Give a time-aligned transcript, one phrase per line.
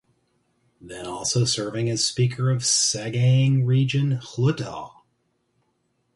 [0.81, 4.95] Than also serving as speaker of Sagaing Region Hluttaw.